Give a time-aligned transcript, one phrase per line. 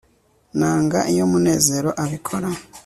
[0.57, 2.49] nanga iyo munezero abikora